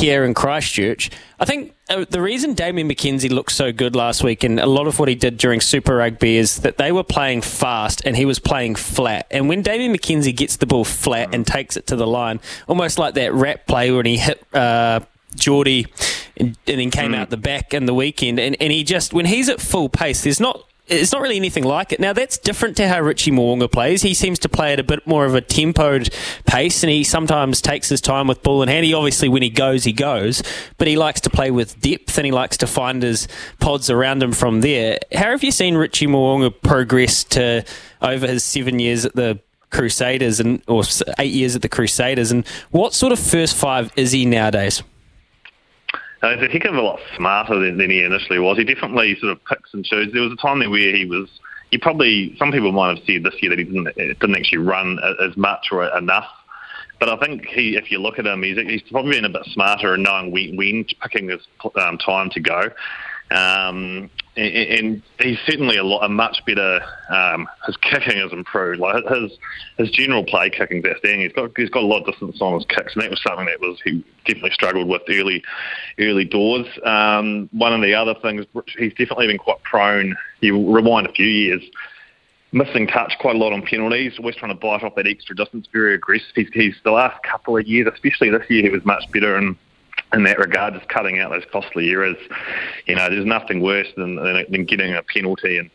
here 0.00 0.24
in 0.24 0.34
Christchurch. 0.34 1.10
I 1.38 1.44
think 1.44 1.74
uh, 1.88 2.04
the 2.08 2.20
reason 2.20 2.54
Damian 2.54 2.88
McKenzie 2.88 3.30
looked 3.30 3.52
so 3.52 3.72
good 3.72 3.94
last 3.94 4.24
week, 4.24 4.42
and 4.44 4.58
a 4.58 4.66
lot 4.66 4.86
of 4.86 4.98
what 4.98 5.08
he 5.08 5.14
did 5.14 5.36
during 5.36 5.60
Super 5.60 5.96
Rugby, 5.96 6.36
is 6.36 6.58
that 6.58 6.78
they 6.78 6.92
were 6.92 7.04
playing 7.04 7.42
fast 7.42 8.02
and 8.04 8.16
he 8.16 8.24
was 8.24 8.38
playing 8.38 8.74
flat. 8.74 9.26
And 9.30 9.48
when 9.48 9.62
Damian 9.62 9.94
McKenzie 9.94 10.36
gets 10.36 10.56
the 10.56 10.66
ball 10.66 10.84
flat 10.84 11.34
and 11.34 11.46
takes 11.46 11.76
it 11.76 11.86
to 11.88 11.96
the 11.96 12.06
line, 12.06 12.40
almost 12.68 12.98
like 12.98 13.14
that 13.14 13.32
wrap 13.32 13.66
play 13.66 13.90
when 13.90 14.06
he 14.06 14.16
hit. 14.16 14.42
Uh, 14.54 15.00
Jordie 15.36 15.86
and, 16.36 16.58
and, 16.66 16.80
then 16.80 16.90
came 16.90 17.12
mm. 17.12 17.16
out 17.16 17.30
the 17.30 17.36
back 17.36 17.72
in 17.72 17.86
the 17.86 17.94
weekend 17.94 18.40
and, 18.40 18.56
and 18.60 18.72
he 18.72 18.82
just 18.82 19.12
when 19.12 19.26
he's 19.26 19.48
at 19.48 19.60
full 19.60 19.88
pace 19.88 20.24
there's 20.24 20.40
not 20.40 20.64
it's 20.90 21.12
not 21.12 21.22
really 21.22 21.36
anything 21.36 21.64
like 21.64 21.92
it. 21.92 22.00
Now, 22.00 22.12
that's 22.12 22.36
different 22.36 22.76
to 22.78 22.88
how 22.88 23.00
Richie 23.00 23.30
Mo'unga 23.30 23.70
plays. 23.70 24.02
He 24.02 24.14
seems 24.14 24.38
to 24.40 24.48
play 24.48 24.72
at 24.72 24.80
a 24.80 24.84
bit 24.84 25.06
more 25.06 25.24
of 25.24 25.34
a 25.34 25.40
tempoed 25.40 26.12
pace, 26.46 26.82
and 26.82 26.90
he 26.90 27.04
sometimes 27.04 27.60
takes 27.60 27.88
his 27.88 28.00
time 28.00 28.26
with 28.26 28.42
ball 28.42 28.62
in 28.62 28.68
hand. 28.68 28.84
He 28.84 28.94
obviously, 28.94 29.28
when 29.28 29.42
he 29.42 29.50
goes, 29.50 29.84
he 29.84 29.92
goes, 29.92 30.42
but 30.78 30.88
he 30.88 30.96
likes 30.96 31.20
to 31.22 31.30
play 31.30 31.50
with 31.50 31.80
depth, 31.80 32.18
and 32.18 32.26
he 32.26 32.32
likes 32.32 32.56
to 32.58 32.66
find 32.66 33.02
his 33.02 33.28
pods 33.60 33.88
around 33.88 34.22
him 34.22 34.32
from 34.32 34.60
there. 34.60 34.98
How 35.12 35.30
have 35.30 35.44
you 35.44 35.52
seen 35.52 35.76
Richie 35.76 36.06
Mo'unga 36.06 36.50
progress 36.50 37.24
to 37.24 37.64
over 38.02 38.26
his 38.26 38.44
seven 38.44 38.78
years 38.78 39.04
at 39.04 39.14
the 39.14 39.38
Crusaders 39.70 40.40
and 40.40 40.62
or 40.66 40.82
eight 41.18 41.32
years 41.32 41.54
at 41.54 41.62
the 41.62 41.68
Crusaders, 41.68 42.32
and 42.32 42.46
what 42.70 42.92
sort 42.92 43.12
of 43.12 43.18
first 43.20 43.54
five 43.54 43.92
is 43.96 44.10
he 44.12 44.26
nowadays? 44.26 44.82
Uh, 46.22 46.36
he's 46.36 46.48
a 46.48 46.52
heck 46.52 46.64
of 46.66 46.74
a 46.74 46.80
lot 46.80 47.00
smarter 47.16 47.58
than, 47.58 47.78
than 47.78 47.90
he 47.90 48.02
initially 48.02 48.38
was. 48.38 48.58
He 48.58 48.64
definitely 48.64 49.16
sort 49.20 49.32
of 49.32 49.44
picks 49.44 49.72
and 49.72 49.84
chooses. 49.84 50.12
There 50.12 50.22
was 50.22 50.32
a 50.32 50.36
time 50.36 50.58
there 50.58 50.70
where 50.70 50.94
he 50.94 51.06
was. 51.06 51.28
He 51.70 51.78
probably 51.78 52.36
some 52.36 52.50
people 52.50 52.72
might 52.72 52.96
have 52.96 53.06
said 53.06 53.22
this 53.22 53.34
year 53.40 53.50
that 53.50 53.58
he 53.58 53.64
didn't 53.64 53.94
didn't 53.96 54.36
actually 54.36 54.58
run 54.58 54.98
as 55.24 55.36
much 55.36 55.68
or 55.70 55.84
enough. 55.96 56.26
But 56.98 57.08
I 57.08 57.16
think 57.16 57.46
he, 57.46 57.76
if 57.76 57.90
you 57.90 57.98
look 57.98 58.18
at 58.18 58.26
him, 58.26 58.42
he's, 58.42 58.58
he's 58.58 58.82
probably 58.90 59.12
been 59.12 59.24
a 59.24 59.30
bit 59.30 59.46
smarter 59.46 59.94
in 59.94 60.02
knowing 60.02 60.30
when, 60.30 60.54
when 60.56 60.84
picking 61.00 61.30
his 61.30 61.40
um, 61.80 61.96
time 61.96 62.28
to 62.30 62.40
go. 62.40 62.68
Um, 63.30 64.10
and, 64.40 65.02
he's 65.20 65.38
certainly 65.46 65.76
a, 65.76 65.84
lot, 65.84 66.04
a 66.04 66.08
much 66.08 66.42
better. 66.46 66.80
Um, 67.10 67.48
his 67.66 67.76
kicking 67.76 68.18
has 68.18 68.32
improved. 68.32 68.80
Like 68.80 69.04
his 69.06 69.36
his 69.76 69.90
general 69.90 70.24
play 70.24 70.50
kicking 70.50 70.84
outstanding. 70.86 71.20
He's 71.20 71.32
got 71.32 71.50
he's 71.56 71.70
got 71.70 71.82
a 71.82 71.86
lot 71.86 72.00
of 72.00 72.06
distance 72.06 72.40
on 72.40 72.54
his 72.54 72.64
kicks, 72.66 72.94
and 72.94 73.02
that 73.02 73.10
was 73.10 73.22
something 73.22 73.46
that 73.46 73.60
was 73.60 73.78
he 73.84 74.04
definitely 74.24 74.50
struggled 74.52 74.88
with 74.88 75.02
early 75.08 75.42
early 75.98 76.24
doors. 76.24 76.66
Um, 76.84 77.48
one 77.52 77.72
of 77.72 77.82
the 77.82 77.94
other 77.94 78.14
things, 78.22 78.46
he's 78.78 78.92
definitely 78.94 79.26
been 79.26 79.38
quite 79.38 79.62
prone. 79.62 80.16
You 80.40 80.72
rewind 80.74 81.06
a 81.06 81.12
few 81.12 81.26
years. 81.26 81.62
Missing 82.52 82.88
touch 82.88 83.14
quite 83.20 83.36
a 83.36 83.38
lot 83.38 83.52
on 83.52 83.62
penalties, 83.62 84.14
always 84.18 84.34
trying 84.34 84.50
to 84.50 84.58
bite 84.60 84.82
off 84.82 84.96
that 84.96 85.06
extra 85.06 85.36
distance, 85.36 85.68
very 85.72 85.94
aggressive. 85.94 86.32
He's, 86.34 86.48
he's 86.52 86.74
the 86.82 86.90
last 86.90 87.22
couple 87.22 87.56
of 87.56 87.64
years, 87.64 87.86
especially 87.94 88.28
this 88.28 88.42
year, 88.50 88.62
he 88.62 88.70
was 88.70 88.84
much 88.84 89.04
better 89.12 89.36
and 89.36 89.56
in 90.12 90.24
that 90.24 90.38
regard, 90.38 90.74
just 90.74 90.88
cutting 90.88 91.18
out 91.18 91.30
those 91.30 91.44
costly 91.52 91.90
errors. 91.90 92.16
You 92.86 92.96
know, 92.96 93.08
there's 93.08 93.26
nothing 93.26 93.60
worse 93.60 93.88
than, 93.96 94.16
than, 94.16 94.44
than 94.48 94.64
getting 94.64 94.94
a 94.94 95.02
penalty 95.02 95.58
and 95.58 95.70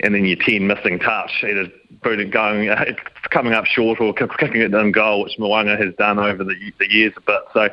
and 0.00 0.14
then 0.14 0.26
your 0.26 0.36
10 0.36 0.66
missing 0.66 0.98
touch, 0.98 1.42
either 1.42 1.68
booting 2.02 2.30
going, 2.30 2.68
coming 3.30 3.54
up 3.54 3.64
short 3.64 3.98
or 3.98 4.12
kicking 4.12 4.60
it 4.60 4.74
in 4.74 4.92
goal, 4.92 5.22
which 5.22 5.38
Mo'unga 5.38 5.78
has 5.82 5.94
done 5.94 6.18
over 6.18 6.44
the, 6.44 6.54
the 6.78 6.92
years 6.92 7.14
a 7.16 7.20
bit. 7.22 7.40
So 7.54 7.68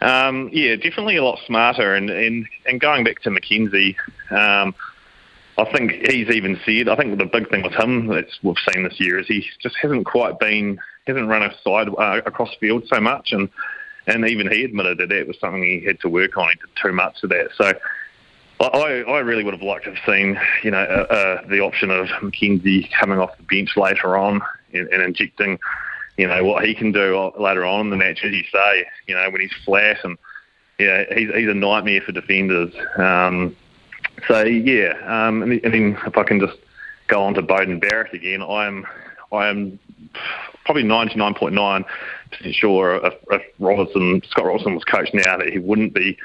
Um, 0.00 0.48
yeah, 0.52 0.76
definitely 0.76 1.16
a 1.16 1.24
lot 1.24 1.38
smarter. 1.46 1.94
And, 1.94 2.08
and, 2.08 2.46
and 2.66 2.80
going 2.80 3.04
back 3.04 3.20
to 3.22 3.30
McKenzie, 3.30 3.96
um, 4.30 4.74
I 5.58 5.64
think 5.72 5.92
he's 6.08 6.30
even 6.30 6.58
said, 6.64 6.88
I 6.88 6.96
think 6.96 7.18
the 7.18 7.26
big 7.26 7.50
thing 7.50 7.62
with 7.62 7.74
him 7.74 8.06
that 8.08 8.26
we've 8.42 8.56
seen 8.72 8.84
this 8.84 9.00
year 9.00 9.18
is 9.18 9.26
he 9.26 9.44
just 9.60 9.76
hasn't 9.82 10.06
quite 10.06 10.38
been, 10.38 10.78
hasn't 11.06 11.28
run 11.28 11.42
a 11.42 11.52
side 11.62 11.88
uh, 11.88 12.20
across 12.24 12.54
field 12.60 12.84
so 12.86 13.00
much. 13.00 13.32
And, 13.32 13.48
and 14.08 14.26
even 14.26 14.50
he 14.50 14.64
admitted 14.64 14.98
that 14.98 15.10
that 15.10 15.26
was 15.26 15.38
something 15.38 15.62
he 15.62 15.84
had 15.84 16.00
to 16.00 16.08
work 16.08 16.36
on. 16.36 16.48
He 16.48 16.54
did 16.54 16.76
too 16.82 16.92
much 16.92 17.22
of 17.22 17.30
that. 17.30 17.50
So 17.56 17.72
I, 18.60 19.02
I 19.06 19.18
really 19.20 19.44
would 19.44 19.54
have 19.54 19.62
liked 19.62 19.84
to 19.84 19.94
have 19.94 20.04
seen, 20.04 20.40
you 20.64 20.70
know, 20.70 20.82
uh, 20.82 21.12
uh, 21.12 21.46
the 21.46 21.60
option 21.60 21.90
of 21.90 22.06
McKenzie 22.22 22.90
coming 22.98 23.18
off 23.18 23.36
the 23.36 23.44
bench 23.44 23.76
later 23.76 24.16
on 24.16 24.40
and, 24.72 24.88
and 24.88 25.02
injecting, 25.02 25.58
you 26.16 26.26
know, 26.26 26.42
what 26.44 26.64
he 26.64 26.74
can 26.74 26.90
do 26.90 27.30
later 27.38 27.64
on 27.64 27.82
in 27.82 27.90
the 27.90 27.96
match, 27.96 28.24
as 28.24 28.32
you 28.32 28.44
say, 28.52 28.86
you 29.06 29.14
know, 29.14 29.30
when 29.30 29.40
he's 29.40 29.52
flat 29.64 29.98
and 30.04 30.18
yeah, 30.78 31.04
he's 31.12 31.28
he's 31.34 31.48
a 31.48 31.54
nightmare 31.54 32.00
for 32.00 32.12
defenders. 32.12 32.72
Um, 32.96 33.56
so 34.26 34.44
yeah, 34.44 34.94
um, 35.06 35.42
and, 35.42 35.60
then 35.62 35.98
if 36.06 36.16
I 36.16 36.22
can 36.22 36.40
just 36.40 36.56
go 37.08 37.22
on 37.22 37.34
to 37.34 37.42
Beauden 37.42 37.80
Barrett 37.80 38.14
again, 38.14 38.42
I'm 38.42 38.86
I'm 39.32 39.78
probably 40.64 40.84
99.9 40.84 41.84
sure 42.52 42.96
if, 43.04 43.14
if 43.30 43.42
Scott 44.30 44.46
Robertson 44.46 44.74
was 44.74 44.84
coached 44.84 45.14
now 45.14 45.36
that 45.36 45.48
he 45.48 45.58
wouldn't 45.58 45.94
be 45.94 46.18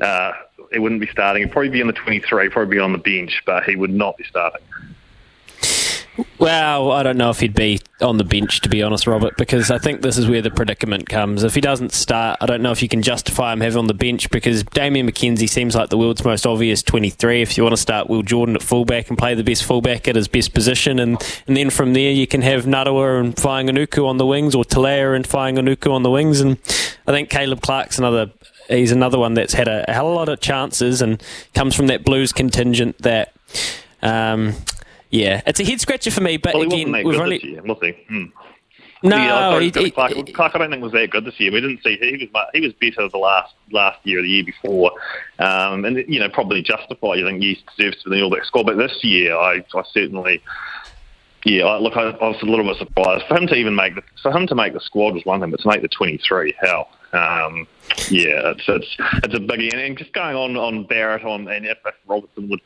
uh, 0.00 0.32
he 0.72 0.78
wouldn't 0.78 1.00
be 1.00 1.06
starting. 1.06 1.42
He'd 1.42 1.52
probably 1.52 1.70
be 1.70 1.80
in 1.80 1.86
the 1.86 1.92
23, 1.92 2.50
probably 2.50 2.76
be 2.76 2.80
on 2.80 2.92
the 2.92 2.98
bench, 2.98 3.42
but 3.46 3.64
he 3.64 3.76
would 3.76 3.92
not 3.92 4.16
be 4.16 4.24
starting. 4.24 4.62
Well, 6.38 6.92
I 6.92 7.02
don't 7.02 7.16
know 7.16 7.30
if 7.30 7.40
he'd 7.40 7.54
be 7.54 7.80
on 8.02 8.18
the 8.18 8.24
bench, 8.24 8.60
to 8.60 8.68
be 8.68 8.82
honest, 8.82 9.06
Robert, 9.06 9.38
because 9.38 9.70
I 9.70 9.78
think 9.78 10.02
this 10.02 10.18
is 10.18 10.28
where 10.28 10.42
the 10.42 10.50
predicament 10.50 11.08
comes. 11.08 11.42
If 11.42 11.54
he 11.54 11.62
doesn't 11.62 11.92
start, 11.92 12.36
I 12.42 12.46
don't 12.46 12.60
know 12.60 12.72
if 12.72 12.82
you 12.82 12.88
can 12.88 13.00
justify 13.00 13.54
him 13.54 13.60
having 13.60 13.78
on 13.78 13.86
the 13.86 13.94
bench 13.94 14.28
because 14.28 14.62
Damian 14.62 15.08
McKenzie 15.08 15.48
seems 15.48 15.74
like 15.74 15.88
the 15.88 15.96
world's 15.96 16.24
most 16.24 16.46
obvious 16.46 16.82
23. 16.82 17.40
If 17.40 17.56
you 17.56 17.62
want 17.62 17.72
to 17.72 17.80
start 17.80 18.10
Will 18.10 18.22
Jordan 18.22 18.54
at 18.54 18.62
fullback 18.62 19.08
and 19.08 19.16
play 19.16 19.34
the 19.34 19.44
best 19.44 19.64
fullback 19.64 20.08
at 20.08 20.16
his 20.16 20.28
best 20.28 20.52
position, 20.52 20.98
and, 20.98 21.16
and 21.46 21.56
then 21.56 21.70
from 21.70 21.94
there 21.94 22.12
you 22.12 22.26
can 22.26 22.42
have 22.42 22.64
Narawa 22.64 23.18
and 23.20 23.34
Fainga'anuku 23.34 24.06
on 24.06 24.18
the 24.18 24.26
wings, 24.26 24.54
or 24.54 24.62
Telea 24.62 25.16
and 25.16 25.26
Fainga'anuku 25.26 25.90
on 25.90 26.02
the 26.02 26.10
wings, 26.10 26.40
and 26.40 26.58
I 27.06 27.12
think 27.12 27.30
Caleb 27.30 27.62
Clarke's 27.62 27.98
another 27.98 28.30
he's 28.68 28.92
another 28.92 29.18
one 29.18 29.34
that's 29.34 29.54
had 29.54 29.68
a, 29.68 29.88
a 29.88 29.94
hell 29.94 30.08
of 30.08 30.12
a 30.12 30.16
lot 30.16 30.28
of 30.28 30.40
chances 30.40 31.00
and 31.00 31.22
comes 31.54 31.74
from 31.74 31.86
that 31.86 32.04
Blues 32.04 32.32
contingent 32.32 32.98
that. 32.98 33.32
Um, 34.02 34.54
yeah, 35.16 35.42
it's 35.46 35.60
a 35.60 35.64
head 35.64 35.80
scratcher 35.80 36.10
for 36.10 36.20
me. 36.20 36.36
But 36.36 36.54
well, 36.54 36.62
again, 36.64 36.92
we've 36.92 37.20
only 37.20 37.44
year, 37.44 37.62
see. 37.80 37.92
Hmm. 38.08 38.24
No, 39.02 39.16
yeah, 39.16 39.50
sorry, 39.50 39.70
he, 39.70 39.90
Clarke, 39.90 40.12
he, 40.12 40.32
Clarke, 40.32 40.54
I 40.54 40.58
don't 40.58 40.70
think 40.70 40.82
was 40.82 40.92
that 40.92 41.10
good 41.10 41.24
this 41.24 41.38
year. 41.38 41.52
We 41.52 41.60
didn't 41.60 41.82
see 41.82 41.96
he 42.00 42.28
was 42.32 42.46
he 42.54 42.60
was 42.60 42.72
better 42.74 43.08
the 43.08 43.18
last 43.18 43.54
last 43.70 43.98
year, 44.04 44.22
the 44.22 44.28
year 44.28 44.44
before, 44.44 44.92
um, 45.38 45.84
and 45.84 45.98
you 46.08 46.18
know 46.18 46.28
probably 46.28 46.62
justify. 46.62 47.14
You 47.14 47.26
think 47.26 47.42
he 47.42 47.62
deserves 47.76 48.02
to 48.02 48.10
be 48.10 48.16
the 48.16 48.22
All 48.22 48.30
Black 48.30 48.44
squad, 48.44 48.64
but 48.66 48.76
this 48.76 48.98
year 49.02 49.36
I, 49.36 49.64
I 49.74 49.82
certainly. 49.92 50.42
Yeah, 51.44 51.66
I, 51.66 51.78
look, 51.78 51.96
I, 51.96 52.10
I 52.10 52.28
was 52.28 52.42
a 52.42 52.46
little 52.46 52.64
bit 52.64 52.76
surprised 52.76 53.24
for 53.28 53.36
him 53.36 53.46
to 53.46 53.54
even 53.54 53.76
make 53.76 53.94
the 53.94 54.02
for 54.20 54.32
him 54.32 54.48
to 54.48 54.54
make 54.56 54.72
the 54.72 54.80
squad 54.80 55.14
was 55.14 55.24
one 55.24 55.40
thing, 55.40 55.50
but 55.50 55.60
to 55.60 55.68
make 55.68 55.82
the 55.82 55.88
twenty 55.88 56.18
three, 56.18 56.52
hell, 56.60 56.88
um, 57.12 57.68
yeah, 58.10 58.50
it's 58.50 58.64
it's 58.66 58.96
it's 59.22 59.34
a 59.34 59.38
biggie. 59.38 59.72
And 59.72 59.96
just 59.96 60.12
going 60.12 60.34
on 60.34 60.56
on 60.56 60.84
Barrett 60.84 61.24
on 61.24 61.46
and 61.46 61.66
if 61.66 61.78
Robertson 62.08 62.48
would 62.48 62.60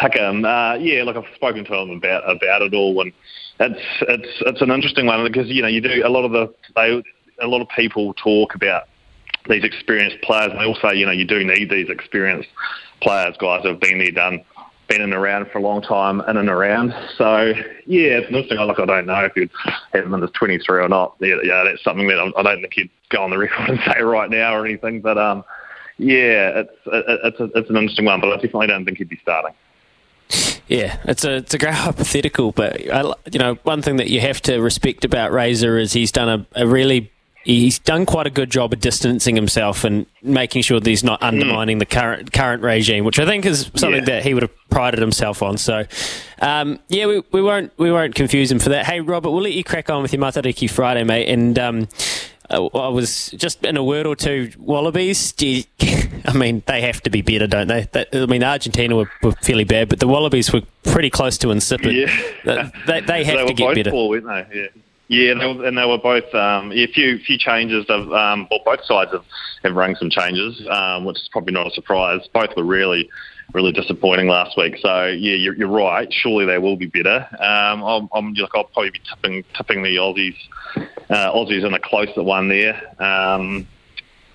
pick 0.00 0.14
him, 0.14 0.44
uh, 0.44 0.74
yeah, 0.74 1.02
look, 1.04 1.16
I've 1.16 1.34
spoken 1.34 1.64
to 1.64 1.74
him 1.74 1.90
about 1.90 2.24
about 2.24 2.62
it 2.62 2.74
all, 2.74 3.00
and 3.00 3.12
it's 3.60 3.80
it's 4.02 4.42
it's 4.46 4.62
an 4.62 4.70
interesting 4.70 5.06
one 5.06 5.24
because 5.24 5.48
you 5.48 5.62
know 5.62 5.68
you 5.68 5.80
do 5.80 6.02
a 6.04 6.08
lot 6.08 6.24
of 6.24 6.32
the 6.32 6.52
they 6.74 7.02
a 7.40 7.46
lot 7.46 7.60
of 7.60 7.68
people 7.68 8.14
talk 8.14 8.54
about 8.54 8.84
these 9.48 9.64
experienced 9.64 10.20
players, 10.22 10.50
and 10.50 10.60
they 10.60 10.64
all 10.64 10.78
say 10.82 10.94
you 10.94 11.06
know 11.06 11.12
you 11.12 11.26
do 11.26 11.44
need 11.44 11.70
these 11.70 11.88
experienced 11.88 12.48
players, 13.02 13.36
guys 13.38 13.62
who 13.62 13.68
have 13.68 13.80
been 13.80 13.98
there, 13.98 14.10
done 14.10 14.44
been 14.88 15.02
in 15.02 15.12
and 15.12 15.14
around 15.14 15.48
for 15.52 15.58
a 15.58 15.62
long 15.62 15.80
time, 15.80 16.20
in 16.28 16.36
and 16.36 16.48
around. 16.48 16.92
So 17.16 17.52
yeah, 17.86 18.18
it's 18.18 18.26
interesting. 18.26 18.58
Look, 18.58 18.80
I 18.80 18.86
don't 18.86 19.06
know 19.06 19.24
if 19.24 19.36
you'd 19.36 19.50
have 19.92 20.04
him 20.04 20.14
in 20.14 20.22
his 20.22 20.32
23 20.32 20.80
or 20.80 20.88
not. 20.88 21.14
Yeah, 21.20 21.36
yeah, 21.44 21.62
that's 21.64 21.82
something 21.84 22.08
that 22.08 22.32
I 22.36 22.42
don't 22.42 22.60
think 22.60 22.74
he'd 22.74 22.90
go 23.08 23.22
on 23.22 23.30
the 23.30 23.38
record 23.46 23.70
and 23.70 23.78
say 23.86 24.02
right 24.02 24.28
now 24.28 24.54
or 24.54 24.66
anything. 24.66 25.00
But 25.00 25.16
um, 25.16 25.44
yeah, 25.98 26.62
it's 26.62 26.72
it's 26.86 27.40
a, 27.40 27.44
it's 27.54 27.70
an 27.70 27.76
interesting 27.76 28.06
one, 28.06 28.20
but 28.20 28.30
I 28.30 28.36
definitely 28.36 28.66
don't 28.66 28.84
think 28.84 28.98
he'd 28.98 29.08
be 29.08 29.18
starting. 29.22 29.54
Yeah, 30.70 30.98
it's 31.04 31.24
a 31.24 31.34
it's 31.34 31.52
a 31.52 31.58
great 31.58 31.74
hypothetical, 31.86 32.52
but 32.52 32.88
I, 32.90 33.02
you 33.32 33.40
know 33.40 33.56
one 33.64 33.82
thing 33.82 33.96
that 33.96 34.08
you 34.08 34.20
have 34.20 34.40
to 34.42 34.58
respect 34.58 35.04
about 35.04 35.32
Razor 35.32 35.76
is 35.76 35.92
he's 35.92 36.12
done 36.12 36.46
a, 36.54 36.62
a 36.62 36.66
really 36.66 37.10
he's 37.42 37.80
done 37.80 38.06
quite 38.06 38.28
a 38.28 38.30
good 38.30 38.50
job 38.50 38.72
of 38.72 38.78
distancing 38.78 39.34
himself 39.34 39.82
and 39.82 40.06
making 40.22 40.62
sure 40.62 40.78
that 40.78 40.88
he's 40.88 41.02
not 41.02 41.20
undermining 41.24 41.76
mm. 41.76 41.80
the 41.80 41.86
current 41.86 42.32
current 42.32 42.62
regime, 42.62 43.04
which 43.04 43.18
I 43.18 43.26
think 43.26 43.46
is 43.46 43.68
something 43.74 44.00
yeah. 44.00 44.16
that 44.16 44.22
he 44.22 44.32
would 44.32 44.44
have 44.44 44.52
prided 44.70 45.00
himself 45.00 45.42
on. 45.42 45.58
So, 45.58 45.86
um, 46.40 46.78
yeah, 46.88 47.06
we, 47.06 47.20
we 47.32 47.42
won't 47.42 47.76
we 47.76 47.90
won't 47.90 48.14
confuse 48.14 48.52
him 48.52 48.60
for 48.60 48.68
that. 48.68 48.86
Hey, 48.86 49.00
Robert, 49.00 49.32
we'll 49.32 49.42
let 49.42 49.54
you 49.54 49.64
crack 49.64 49.90
on 49.90 50.02
with 50.02 50.12
your 50.12 50.22
Matariki 50.22 50.70
Friday, 50.70 51.02
mate, 51.02 51.28
and. 51.28 51.58
Um, 51.58 51.88
uh, 52.50 52.66
I 52.66 52.88
was 52.88 53.30
just 53.30 53.64
in 53.64 53.76
a 53.76 53.84
word 53.84 54.06
or 54.06 54.16
two. 54.16 54.52
Wallabies, 54.58 55.34
you, 55.38 55.64
I 56.26 56.32
mean, 56.34 56.62
they 56.66 56.80
have 56.82 57.00
to 57.02 57.10
be 57.10 57.22
better, 57.22 57.46
don't 57.46 57.68
they? 57.68 57.88
I 58.12 58.26
mean, 58.26 58.42
Argentina 58.42 58.96
were, 58.96 59.10
were, 59.22 59.32
fairly 59.32 59.64
bad, 59.64 59.88
but 59.88 60.00
the 60.00 60.08
Wallabies 60.08 60.52
were 60.52 60.62
pretty 60.82 61.10
close 61.10 61.38
to 61.38 61.50
insipid. 61.50 61.94
Yeah. 61.94 62.70
They, 62.86 63.00
they 63.00 63.24
have 63.24 63.38
they 63.38 63.46
to 63.46 63.54
get 63.54 63.74
better. 63.74 63.90
Poor, 63.90 64.08
weren't 64.08 64.26
they? 64.26 64.60
Yeah. 64.60 64.68
Yeah, 65.10 65.32
and 65.32 65.40
they, 65.40 65.46
were, 65.52 65.66
and 65.66 65.76
they 65.76 65.84
were 65.84 65.98
both 65.98 66.32
um, 66.36 66.70
a 66.70 66.86
few 66.86 67.18
few 67.18 67.36
changes. 67.36 67.84
Of, 67.88 68.12
um, 68.12 68.46
well, 68.48 68.60
both 68.64 68.84
sides 68.84 69.10
have, 69.10 69.24
have 69.64 69.74
rung 69.74 69.96
some 69.96 70.08
changes, 70.08 70.64
um, 70.70 71.04
which 71.04 71.16
is 71.16 71.28
probably 71.32 71.52
not 71.52 71.66
a 71.66 71.70
surprise. 71.72 72.20
Both 72.32 72.54
were 72.56 72.62
really 72.62 73.10
really 73.52 73.72
disappointing 73.72 74.28
last 74.28 74.56
week. 74.56 74.78
So 74.80 75.06
yeah, 75.06 75.34
you're, 75.34 75.54
you're 75.54 75.68
right. 75.68 76.12
Surely 76.12 76.44
they 76.46 76.58
will 76.58 76.76
be 76.76 76.86
better. 76.86 77.26
Um, 77.38 77.82
I'm, 77.82 78.08
I'm 78.12 78.34
like 78.34 78.50
I'll 78.54 78.64
probably 78.64 78.90
be 78.90 79.00
tipping 79.08 79.44
tipping 79.54 79.82
the 79.82 79.96
Aussies 79.96 80.36
uh, 81.10 81.32
Aussies 81.32 81.64
in 81.64 81.74
a 81.74 81.80
closer 81.80 82.22
one 82.22 82.48
there. 82.48 82.80
Um, 83.02 83.66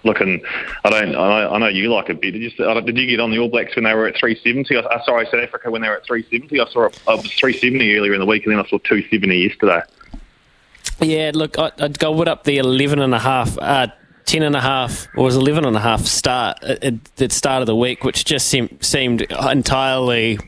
looking, 0.04 0.42
I 0.84 0.90
don't, 0.90 1.16
I 1.16 1.60
know, 1.60 1.66
I 1.66 1.70
you 1.70 1.92
like 1.92 2.10
a 2.10 2.14
bit. 2.14 2.32
Did 2.32 2.42
you, 2.42 2.82
did 2.82 2.98
you 2.98 3.08
get 3.08 3.20
on 3.20 3.32
the 3.32 3.40
All 3.40 3.50
Blacks 3.50 3.76
when 3.76 3.86
they 3.86 3.94
were 3.94 4.08
at 4.08 4.18
370? 4.18 4.78
Uh, 4.78 5.04
sorry, 5.04 5.26
South 5.26 5.42
Africa 5.42 5.72
when 5.72 5.82
they 5.82 5.90
were 5.90 5.98
at 5.98 6.06
370. 6.06 6.60
I 6.60 6.72
saw 6.72 6.86
it, 6.86 7.02
was 7.08 7.32
370 7.34 7.96
earlier 7.96 8.14
in 8.14 8.20
the 8.20 8.26
week, 8.26 8.46
and 8.46 8.54
then 8.54 8.60
I 8.60 8.70
saw 8.70 8.78
270 8.78 9.36
yesterday. 9.36 9.82
Yeah, 11.02 11.32
look, 11.34 11.58
I, 11.58 11.72
would 11.80 12.00
go 12.00 12.12
with 12.12 12.28
up 12.28 12.44
the 12.44 12.58
11 12.58 13.00
and 13.00 13.14
a 13.14 13.20
half. 13.20 13.58
Uh, 13.58 13.88
10 14.26 14.44
and 14.44 14.56
a 14.56 14.62
half 14.62 15.08
or 15.16 15.26
was 15.26 15.36
11 15.36 15.66
and 15.66 15.76
a 15.76 15.80
half 15.80 16.02
start 16.06 16.64
at 16.64 17.04
the 17.16 17.30
start 17.30 17.62
of 17.62 17.68
the 17.68 17.76
week 17.76 18.04
which 18.04 18.26
just 18.26 18.48
seemed, 18.48 18.84
seemed 18.84 19.22
entirely 19.22 20.40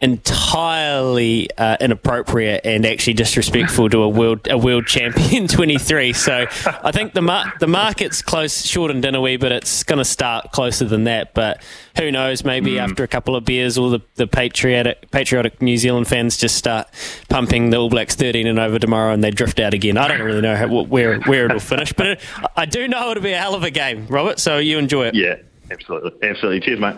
entirely 0.00 1.48
uh, 1.58 1.76
inappropriate 1.80 2.64
and 2.64 2.86
actually 2.86 3.14
disrespectful 3.14 3.90
to 3.90 4.02
a 4.02 4.08
world 4.08 4.46
a 4.48 4.56
world 4.56 4.86
champion 4.86 5.46
23. 5.48 6.12
So 6.12 6.46
I 6.64 6.92
think 6.92 7.14
the 7.14 7.22
mar- 7.22 7.52
the 7.60 7.66
market's 7.66 8.22
close, 8.22 8.64
shortened 8.64 9.04
in 9.04 9.14
a 9.14 9.20
wee 9.20 9.36
but 9.36 9.52
It's 9.52 9.82
going 9.82 9.98
to 9.98 10.04
start 10.04 10.52
closer 10.52 10.84
than 10.84 11.04
that, 11.04 11.34
but 11.34 11.62
who 11.98 12.10
knows? 12.10 12.44
Maybe 12.44 12.72
mm. 12.72 12.80
after 12.80 13.02
a 13.02 13.08
couple 13.08 13.36
of 13.36 13.44
beers, 13.44 13.76
all 13.76 13.90
the, 13.90 14.00
the 14.14 14.26
patriotic 14.26 15.10
patriotic 15.10 15.60
New 15.60 15.76
Zealand 15.76 16.08
fans 16.08 16.36
just 16.36 16.56
start 16.56 16.88
pumping 17.28 17.70
the 17.70 17.76
All 17.76 17.88
Blacks 17.88 18.14
13 18.14 18.46
and 18.46 18.58
over 18.58 18.78
tomorrow, 18.78 19.12
and 19.12 19.22
they 19.22 19.30
drift 19.30 19.60
out 19.60 19.74
again. 19.74 19.96
I 19.96 20.08
don't 20.08 20.20
really 20.20 20.40
know 20.40 20.56
how, 20.56 20.68
where 20.68 21.20
where 21.20 21.46
it'll 21.46 21.60
finish, 21.60 21.92
but 21.92 22.06
it, 22.06 22.20
I 22.56 22.66
do 22.66 22.88
know 22.88 23.10
it'll 23.10 23.22
be 23.22 23.32
a 23.32 23.38
hell 23.38 23.54
of 23.54 23.64
a 23.64 23.70
game, 23.70 24.06
Robert. 24.08 24.38
So 24.38 24.58
you 24.58 24.78
enjoy 24.78 25.08
it. 25.08 25.14
Yeah, 25.14 25.36
absolutely, 25.70 26.12
absolutely. 26.28 26.60
Cheers, 26.60 26.80
mate. 26.80 26.96